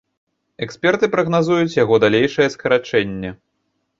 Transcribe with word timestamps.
Эксперты 0.65 1.05
прагназуюць 1.15 1.77
яго 1.83 1.95
далейшае 2.03 2.47
скарачэнне. 2.57 3.29